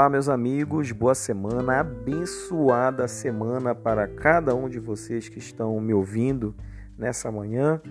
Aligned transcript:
Olá, 0.00 0.08
meus 0.08 0.30
amigos, 0.30 0.92
boa 0.92 1.14
semana, 1.14 1.80
abençoada 1.80 3.06
semana 3.06 3.74
para 3.74 4.08
cada 4.08 4.54
um 4.54 4.66
de 4.66 4.80
vocês 4.80 5.28
que 5.28 5.38
estão 5.38 5.78
me 5.78 5.92
ouvindo 5.92 6.56
nessa 6.96 7.30
manhã. 7.30 7.82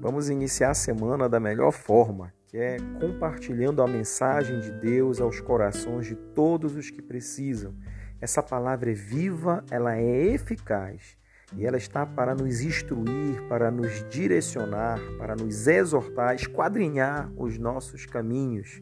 Vamos 0.00 0.30
iniciar 0.30 0.70
a 0.70 0.74
semana 0.74 1.28
da 1.28 1.38
melhor 1.38 1.70
forma, 1.70 2.32
que 2.46 2.56
é 2.56 2.78
compartilhando 2.98 3.82
a 3.82 3.86
mensagem 3.86 4.58
de 4.60 4.72
Deus 4.80 5.20
aos 5.20 5.40
corações 5.40 6.06
de 6.06 6.14
todos 6.14 6.74
os 6.74 6.88
que 6.88 7.02
precisam. 7.02 7.74
Essa 8.18 8.42
palavra 8.42 8.90
é 8.90 8.94
viva, 8.94 9.62
ela 9.70 9.94
é 9.94 10.24
eficaz 10.24 11.18
e 11.54 11.66
ela 11.66 11.76
está 11.76 12.06
para 12.06 12.34
nos 12.34 12.62
instruir, 12.62 13.46
para 13.46 13.70
nos 13.70 14.08
direcionar, 14.08 14.98
para 15.18 15.36
nos 15.36 15.66
exortar, 15.66 16.34
esquadrinhar 16.34 17.30
os 17.36 17.58
nossos 17.58 18.06
caminhos 18.06 18.80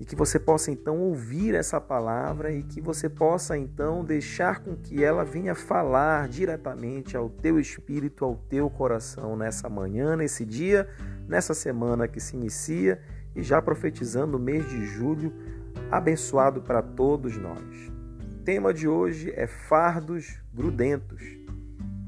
e 0.00 0.04
que 0.04 0.14
você 0.14 0.38
possa 0.38 0.70
então 0.70 0.98
ouvir 0.98 1.54
essa 1.54 1.80
palavra 1.80 2.52
e 2.52 2.62
que 2.62 2.80
você 2.80 3.08
possa 3.08 3.58
então 3.58 4.04
deixar 4.04 4.60
com 4.60 4.76
que 4.76 5.02
ela 5.02 5.24
venha 5.24 5.54
falar 5.54 6.28
diretamente 6.28 7.16
ao 7.16 7.28
teu 7.28 7.58
espírito, 7.58 8.24
ao 8.24 8.36
teu 8.36 8.70
coração 8.70 9.36
nessa 9.36 9.68
manhã, 9.68 10.16
nesse 10.16 10.44
dia, 10.44 10.88
nessa 11.26 11.52
semana 11.52 12.06
que 12.06 12.20
se 12.20 12.36
inicia 12.36 13.00
e 13.34 13.42
já 13.42 13.60
profetizando 13.60 14.36
o 14.36 14.40
mês 14.40 14.68
de 14.68 14.86
julho 14.86 15.32
abençoado 15.90 16.62
para 16.62 16.80
todos 16.80 17.36
nós. 17.36 17.90
O 18.32 18.42
tema 18.44 18.72
de 18.72 18.86
hoje 18.86 19.32
é 19.34 19.46
fardos 19.46 20.40
grudentos. 20.54 21.22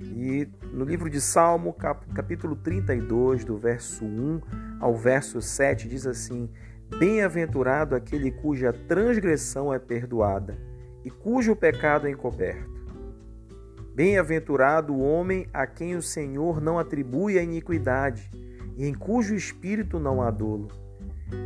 E 0.00 0.48
no 0.72 0.84
livro 0.84 1.08
de 1.08 1.20
Salmo, 1.20 1.74
capítulo 2.14 2.54
32, 2.54 3.44
do 3.44 3.56
verso 3.56 4.04
1 4.04 4.40
ao 4.78 4.94
verso 4.94 5.40
7, 5.40 5.88
diz 5.88 6.06
assim: 6.06 6.50
Bem-aventurado 6.98 7.94
aquele 7.94 8.30
cuja 8.30 8.72
transgressão 8.72 9.72
é 9.72 9.78
perdoada 9.78 10.58
e 11.04 11.10
cujo 11.10 11.56
pecado 11.56 12.06
é 12.06 12.10
encoberto. 12.10 12.80
Bem-aventurado 13.94 14.92
o 14.92 15.00
homem 15.00 15.46
a 15.52 15.66
quem 15.66 15.96
o 15.96 16.02
Senhor 16.02 16.60
não 16.60 16.78
atribui 16.78 17.38
a 17.38 17.42
iniquidade 17.42 18.30
e 18.76 18.86
em 18.86 18.94
cujo 18.94 19.34
espírito 19.34 19.98
não 19.98 20.20
há 20.20 20.30
dolo. 20.30 20.68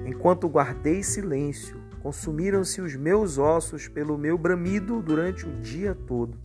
Enquanto 0.06 0.48
guardei 0.48 1.02
silêncio, 1.02 1.76
consumiram-se 2.02 2.80
os 2.80 2.96
meus 2.96 3.38
ossos 3.38 3.86
pelo 3.86 4.18
meu 4.18 4.36
bramido 4.36 5.00
durante 5.00 5.46
o 5.46 5.52
dia 5.60 5.94
todo. 5.94 6.38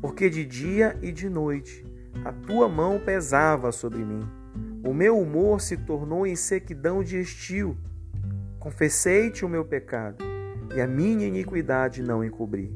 Porque 0.00 0.30
de 0.30 0.44
dia 0.44 0.98
e 1.02 1.12
de 1.12 1.28
noite 1.28 1.84
a 2.24 2.32
tua 2.32 2.68
mão 2.68 2.98
pesava 2.98 3.70
sobre 3.72 4.04
mim. 4.04 4.26
O 4.84 4.92
meu 4.92 5.18
humor 5.18 5.60
se 5.60 5.76
tornou 5.76 6.26
em 6.26 6.36
sequidão 6.36 7.02
de 7.02 7.20
estio 7.20 7.76
Confessei-te 8.64 9.44
o 9.44 9.48
meu 9.48 9.62
pecado, 9.62 10.24
e 10.74 10.80
a 10.80 10.86
minha 10.86 11.26
iniquidade 11.26 12.02
não 12.02 12.24
encobri. 12.24 12.74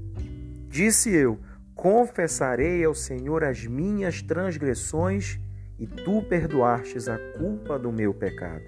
Disse 0.69 1.11
eu: 1.15 1.41
Confessarei 1.75 2.85
ao 2.85 2.95
Senhor 2.95 3.43
as 3.43 3.65
minhas 3.65 4.21
transgressões, 4.21 5.41
e 5.79 5.87
tu 5.87 6.21
perdoastes 6.29 7.09
a 7.09 7.17
culpa 7.39 7.79
do 7.79 7.91
meu 7.91 8.13
pecado. 8.13 8.63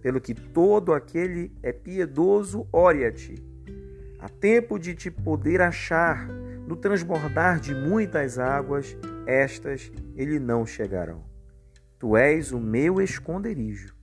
Pelo 0.00 0.20
que 0.20 0.34
todo 0.34 0.94
aquele 0.94 1.50
é 1.64 1.72
piedoso, 1.72 2.68
ore 2.70 3.04
a 3.04 3.10
ti. 3.10 3.44
Há 4.20 4.28
tempo 4.28 4.78
de 4.78 4.94
te 4.94 5.10
poder 5.10 5.60
achar, 5.60 6.28
no 6.28 6.76
transbordar 6.76 7.58
de 7.58 7.74
muitas 7.74 8.38
águas, 8.38 8.96
estas 9.26 9.90
ele 10.14 10.38
não 10.38 10.64
chegarão. 10.64 11.24
Tu 11.98 12.16
és 12.16 12.52
o 12.52 12.60
meu 12.60 13.00
esconderijo 13.00 13.95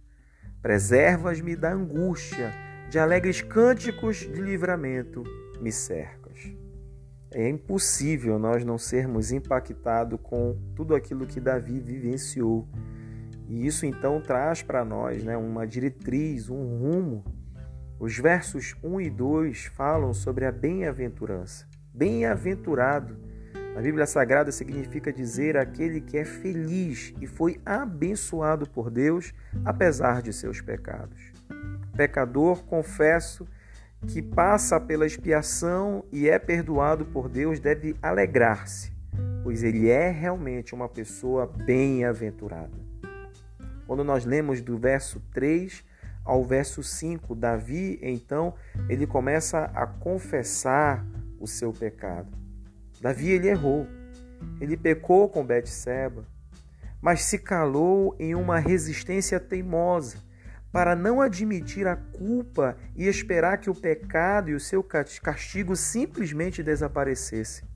Preservas-me 0.64 1.58
da 1.58 1.74
angústia, 1.74 2.54
de 2.90 2.98
alegres 2.98 3.42
cânticos 3.42 4.20
de 4.20 4.42
livramento 4.42 5.22
me 5.60 5.74
cercas. 5.74 6.56
É 7.34 7.50
impossível 7.50 8.40
nós 8.40 8.64
não 8.64 8.78
sermos 8.78 9.34
impactados 9.34 10.18
com 10.24 10.58
tudo 10.74 10.96
aquilo 10.96 11.28
que 11.28 11.42
Davi 11.42 11.82
vivenciou. 11.82 12.66
E 13.50 13.66
isso 13.68 13.86
então 13.86 14.22
traz 14.22 14.64
para 14.64 14.86
nós 14.86 15.22
né, 15.22 15.36
uma 15.36 15.68
diretriz, 15.68 16.50
um 16.50 16.78
rumo. 16.78 17.26
Os 18.00 18.18
versos 18.18 18.74
1 18.82 19.02
e 19.02 19.10
2 19.10 19.66
falam 19.66 20.14
sobre 20.14 20.46
a 20.46 20.52
bem-aventurança. 20.52 21.68
Bem-aventurado 21.94 23.18
na 23.76 23.82
Bíblia 23.82 24.06
Sagrada 24.06 24.52
significa 24.52 25.12
dizer 25.12 25.58
aquele 25.58 26.00
que 26.00 26.18
é 26.18 26.24
feliz 26.24 27.14
e 27.20 27.26
foi 27.26 27.60
abençoado 27.66 28.70
por 28.70 28.92
Deus 28.92 29.34
apesar 29.66 30.22
de 30.22 30.32
seus 30.32 30.62
pecados. 30.62 31.34
Pecador, 31.96 32.64
confesso, 32.66 33.48
que 34.08 34.22
passa 34.22 34.80
pela 34.80 35.08
expiação 35.08 36.06
e 36.12 36.30
é 36.30 36.38
perdoado 36.38 37.06
por 37.06 37.28
Deus 37.28 37.60
deve 37.60 37.96
alegrar-se, 38.02 38.92
pois 39.44 39.64
ele 39.64 39.90
é 39.90 40.10
realmente 40.12 40.76
uma 40.76 40.88
pessoa 40.90 41.48
bem-aventurada. 41.48 42.84
Quando 43.88 44.04
nós 44.04 44.24
lemos 44.24 44.62
do 44.62 44.78
verso 44.78 45.20
3 45.34 45.84
ao 46.24 46.44
verso 46.44 46.84
5, 46.84 47.34
Davi, 47.34 48.00
então, 48.02 48.54
ele 48.88 49.08
começa 49.08 49.66
a 49.74 49.86
confessar 49.88 51.06
o 51.40 51.48
seu 51.48 51.74
pecado. 51.74 52.43
Davi 53.04 53.32
ele 53.32 53.50
errou. 53.50 53.86
Ele 54.62 54.78
pecou 54.78 55.28
com 55.28 55.46
Betseba, 55.46 56.26
mas 57.02 57.24
se 57.24 57.38
calou 57.38 58.16
em 58.18 58.34
uma 58.34 58.60
resistência 58.60 59.42
teimosa 59.42 60.20
para 60.72 60.96
não 60.96 61.20
admitir 61.20 61.86
a 61.86 61.98
culpa 61.98 62.78
e 62.96 63.06
esperar 63.06 63.58
que 63.58 63.70
o 63.70 63.76
pecado 63.76 64.52
e 64.52 64.56
o 64.56 64.60
seu 64.60 64.82
castigo 64.82 65.76
simplesmente 65.76 66.64
desaparecessem. 66.64 67.68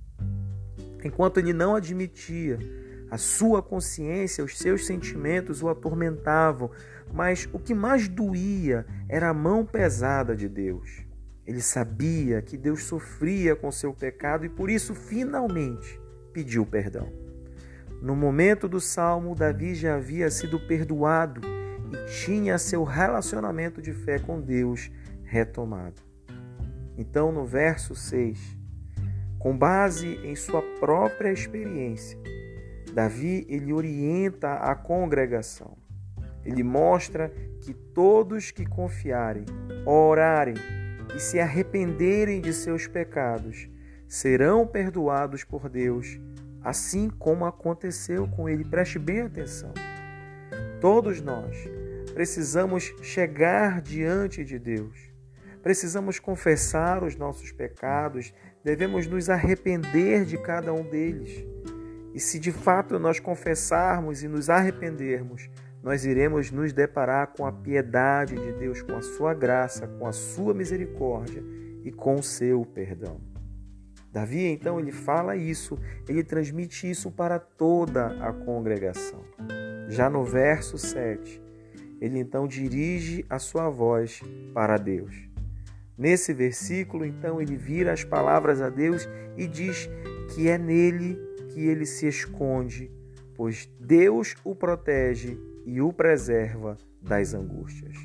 Enquanto 1.03 1.39
ele 1.39 1.51
não 1.51 1.75
admitia, 1.75 2.57
a 3.11 3.17
sua 3.17 3.61
consciência, 3.61 4.45
os 4.45 4.57
seus 4.57 4.85
sentimentos 4.85 5.61
o 5.61 5.67
atormentavam, 5.67 6.71
mas 7.13 7.49
o 7.51 7.59
que 7.59 7.73
mais 7.75 8.07
doía 8.07 8.85
era 9.09 9.27
a 9.27 9.33
mão 9.33 9.66
pesada 9.66 10.33
de 10.37 10.47
Deus. 10.47 11.06
Ele 11.47 11.62
sabia 11.62 12.41
que 12.41 12.58
Deus 12.58 12.84
sofria 12.84 13.56
com 13.56 13.72
seu 13.72 13.94
pecado 13.94 14.46
e 14.46 14.50
por 14.50 14.69
isso 14.69 14.94
finalmente 14.94 15.97
pediu 16.34 16.66
perdão. 16.66 17.09
No 18.02 18.18
momento 18.18 18.68
do 18.68 18.81
salmo, 18.81 19.34
Davi 19.34 19.74
já 19.74 19.96
havia 19.96 20.30
sido 20.30 20.59
perdoado 20.59 21.40
e 21.90 22.25
tinha 22.25 22.58
seu 22.58 22.84
relacionamento 22.84 23.81
de 23.81 23.94
fé 23.94 24.19
com 24.19 24.41
Deus 24.41 24.91
retomado. 25.24 26.02
Então, 26.97 27.31
no 27.31 27.46
verso 27.46 27.96
6, 27.96 28.58
com 29.40 29.58
base 29.58 30.19
em 30.25 30.35
sua 30.35 30.62
própria 30.81 31.31
experiência, 31.31 32.19
Davi 32.94 33.46
ele 33.47 33.72
orienta 33.72 34.56
a 34.56 34.75
congregação. 34.75 35.78
Ele 36.44 36.64
mostra 36.64 37.31
que 37.62 37.74
todos 37.74 38.52
que 38.52 38.66
confiarem, 38.66 39.46
orarem 39.85 40.56
e 41.17 41.19
se 41.19 41.39
arrependerem 41.39 42.39
de 42.39 42.53
seus 42.53 42.85
pecados, 42.85 43.67
serão 44.07 44.67
perdoados 44.67 45.44
por 45.44 45.67
Deus, 45.67 46.19
assim 46.61 47.09
como 47.09 47.44
aconteceu 47.44 48.28
com 48.28 48.47
ele. 48.47 48.63
Preste 48.63 49.00
bem 49.00 49.22
atenção. 49.22 49.73
Todos 50.79 51.19
nós 51.19 51.57
precisamos 52.13 52.94
chegar 53.01 53.81
diante 53.81 54.45
de 54.45 54.59
Deus. 54.59 54.95
Precisamos 55.63 56.19
confessar 56.19 57.03
os 57.03 57.16
nossos 57.16 57.51
pecados, 57.51 58.31
devemos 58.63 59.07
nos 59.07 59.28
arrepender 59.28 60.23
de 60.23 60.38
cada 60.38 60.72
um 60.72 60.88
deles. 60.88 61.44
E 62.13 62.19
se 62.19 62.38
de 62.38 62.51
fato 62.51 62.99
nós 62.99 63.19
confessarmos 63.19 64.22
e 64.22 64.28
nos 64.28 64.52
arrependermos, 64.52 65.49
nós 65.87 66.03
iremos 66.03 66.51
nos 66.51 66.73
deparar 66.73 67.28
com 67.28 67.45
a 67.45 67.51
piedade 67.51 68.35
de 68.35 68.51
Deus, 68.59 68.81
com 68.81 68.97
a 68.97 69.01
sua 69.01 69.34
graça, 69.34 69.87
com 69.87 70.05
a 70.05 70.11
sua 70.11 70.53
misericórdia 70.53 71.41
e 71.81 71.93
com 71.93 72.16
o 72.16 72.23
seu 72.23 72.66
perdão. 72.66 73.22
Davi, 74.11 74.47
então, 74.47 74.81
ele 74.81 74.91
fala 74.91 75.37
isso, 75.37 75.79
ele 76.05 76.25
transmite 76.25 76.89
isso 76.89 77.09
para 77.09 77.39
toda 77.39 78.07
a 78.22 78.34
congregação. 78.34 79.23
Já 79.87 80.09
no 80.09 80.25
verso 80.25 80.78
7, 80.78 81.41
ele 82.01 82.19
então 82.19 82.45
dirige 82.49 83.25
a 83.29 83.40
sua 83.40 83.69
voz 83.69 84.22
para 84.53 84.75
Deus. 84.78 85.16
Nesse 85.97 86.33
versículo, 86.33 87.05
então, 87.05 87.41
ele 87.41 87.55
vira 87.55 87.93
as 87.93 88.03
palavras 88.03 88.61
a 88.61 88.69
Deus 88.69 89.07
e 89.37 89.47
diz 89.47 89.90
que 90.35 90.49
é 90.49 90.57
nele 90.57 91.17
que 91.53 91.66
ele 91.66 91.85
se 91.85 92.07
esconde, 92.07 92.91
pois 93.37 93.69
Deus 93.79 94.35
o 94.43 94.55
protege 94.55 95.39
e 95.63 95.79
o 95.79 95.93
preserva 95.93 96.75
das 96.99 97.35
angústias. 97.35 97.95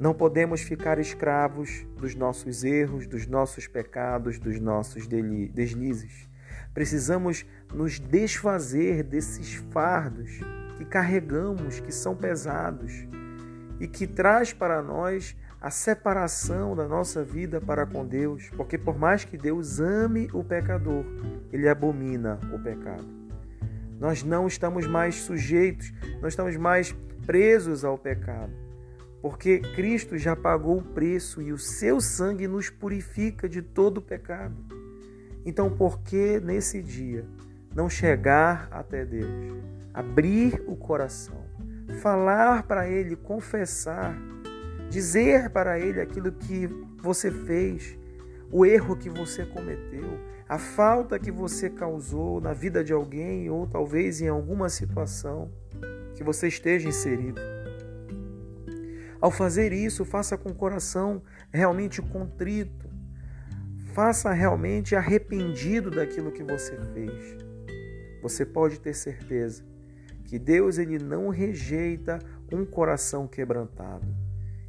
Não 0.00 0.14
podemos 0.14 0.62
ficar 0.62 0.98
escravos 0.98 1.86
dos 1.98 2.14
nossos 2.14 2.64
erros, 2.64 3.06
dos 3.06 3.26
nossos 3.26 3.66
pecados, 3.66 4.38
dos 4.38 4.58
nossos 4.58 5.06
deslizes. 5.06 6.26
Precisamos 6.72 7.44
nos 7.74 8.00
desfazer 8.00 9.02
desses 9.02 9.56
fardos 9.70 10.40
que 10.78 10.86
carregamos, 10.86 11.80
que 11.80 11.92
são 11.92 12.16
pesados 12.16 13.06
e 13.78 13.86
que 13.86 14.06
traz 14.06 14.54
para 14.54 14.80
nós 14.80 15.36
a 15.60 15.70
separação 15.70 16.74
da 16.74 16.88
nossa 16.88 17.22
vida 17.22 17.60
para 17.60 17.84
com 17.84 18.06
Deus, 18.06 18.48
porque 18.56 18.78
por 18.78 18.98
mais 18.98 19.24
que 19.24 19.36
Deus 19.36 19.80
ame 19.80 20.30
o 20.32 20.42
pecador, 20.42 21.04
ele 21.52 21.68
abomina 21.68 22.40
o 22.54 22.58
pecado. 22.58 23.19
Nós 24.00 24.24
não 24.24 24.46
estamos 24.46 24.86
mais 24.86 25.16
sujeitos, 25.16 25.92
não 26.22 26.28
estamos 26.28 26.56
mais 26.56 26.96
presos 27.26 27.84
ao 27.84 27.98
pecado, 27.98 28.52
porque 29.20 29.58
Cristo 29.58 30.16
já 30.16 30.34
pagou 30.34 30.78
o 30.78 30.82
preço 30.82 31.42
e 31.42 31.52
o 31.52 31.58
seu 31.58 32.00
sangue 32.00 32.48
nos 32.48 32.70
purifica 32.70 33.46
de 33.46 33.60
todo 33.60 33.98
o 33.98 34.02
pecado. 34.02 34.56
Então, 35.44 35.70
por 35.70 36.00
que 36.00 36.40
nesse 36.40 36.82
dia 36.82 37.26
não 37.74 37.90
chegar 37.90 38.68
até 38.70 39.04
Deus, 39.04 39.30
abrir 39.92 40.62
o 40.66 40.74
coração, 40.74 41.44
falar 42.00 42.62
para 42.62 42.88
Ele, 42.88 43.14
confessar, 43.16 44.16
dizer 44.88 45.50
para 45.50 45.78
Ele 45.78 46.00
aquilo 46.00 46.32
que 46.32 46.66
você 46.98 47.30
fez, 47.30 47.98
o 48.50 48.64
erro 48.64 48.96
que 48.96 49.08
você 49.08 49.44
cometeu, 49.44 50.18
a 50.50 50.58
falta 50.58 51.16
que 51.16 51.30
você 51.30 51.70
causou 51.70 52.40
na 52.40 52.52
vida 52.52 52.82
de 52.82 52.92
alguém 52.92 53.48
ou 53.48 53.68
talvez 53.68 54.20
em 54.20 54.26
alguma 54.26 54.68
situação 54.68 55.48
que 56.16 56.24
você 56.24 56.48
esteja 56.48 56.88
inserido. 56.88 57.40
Ao 59.20 59.30
fazer 59.30 59.72
isso, 59.72 60.04
faça 60.04 60.36
com 60.36 60.48
o 60.48 60.54
coração 60.54 61.22
realmente 61.52 62.02
contrito, 62.02 62.90
faça 63.94 64.32
realmente 64.32 64.96
arrependido 64.96 65.88
daquilo 65.88 66.32
que 66.32 66.42
você 66.42 66.76
fez. 66.94 67.36
Você 68.20 68.44
pode 68.44 68.80
ter 68.80 68.94
certeza 68.94 69.64
que 70.24 70.36
Deus 70.36 70.78
ele 70.78 70.98
não 70.98 71.28
rejeita 71.28 72.18
um 72.52 72.66
coração 72.66 73.28
quebrantado. 73.28 74.04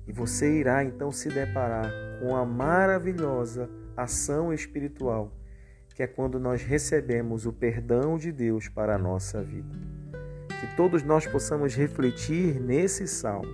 E 0.07 0.13
você 0.13 0.59
irá 0.59 0.83
então 0.83 1.11
se 1.11 1.27
deparar 1.29 1.91
com 2.19 2.35
a 2.35 2.45
maravilhosa 2.45 3.67
ação 3.97 4.53
espiritual, 4.53 5.40
que 6.01 6.05
é 6.05 6.07
quando 6.07 6.39
nós 6.39 6.63
recebemos 6.63 7.45
o 7.45 7.53
perdão 7.53 8.17
de 8.17 8.31
Deus 8.31 8.67
para 8.67 8.95
a 8.95 8.97
nossa 8.97 9.39
vida. 9.43 9.77
Que 10.59 10.75
todos 10.75 11.03
nós 11.03 11.27
possamos 11.27 11.75
refletir 11.75 12.59
nesse 12.59 13.07
salmo. 13.07 13.53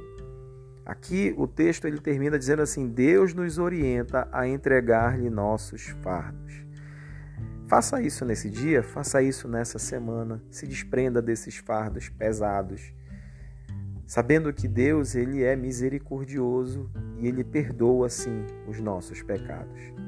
Aqui 0.86 1.36
o 1.38 1.46
texto 1.46 1.86
ele 1.86 2.00
termina 2.00 2.40
dizendo 2.40 2.62
assim: 2.62 2.88
Deus 2.88 3.34
nos 3.34 3.58
orienta 3.58 4.30
a 4.32 4.48
entregar-lhe 4.48 5.30
nossos 5.30 5.88
fardos. 6.02 6.66
Faça 7.68 8.02
isso 8.02 8.24
nesse 8.24 8.50
dia, 8.50 8.82
faça 8.82 9.22
isso 9.22 9.50
nessa 9.50 9.78
semana, 9.78 10.42
se 10.50 10.66
desprenda 10.66 11.22
desses 11.22 11.58
fardos 11.58 12.08
pesados 12.08 12.94
sabendo 14.06 14.54
que 14.54 14.70
Deus 14.70 15.16
ele 15.16 15.44
é 15.44 15.54
misericordioso 15.54 16.90
e 17.20 17.28
ele 17.28 17.44
perdoa 17.44 18.08
sim 18.08 18.46
os 18.66 18.80
nossos 18.80 19.22
pecados. 19.22 20.07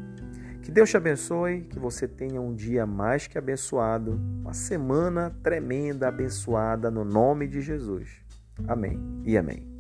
Que 0.70 0.76
Deus 0.76 0.92
te 0.92 0.98
abençoe, 0.98 1.62
que 1.62 1.80
você 1.80 2.08
tenha 2.08 2.40
um 2.40 2.54
dia 2.54 2.86
mais 2.86 3.26
que 3.26 3.40
abençoado, 3.40 4.22
uma 4.40 4.54
semana 4.54 5.36
tremenda 5.42 6.08
abençoada 6.08 6.92
no 6.92 7.04
nome 7.04 7.48
de 7.48 7.60
Jesus. 7.60 8.22
Amém 8.68 9.00
e 9.26 9.36
amém. 9.36 9.79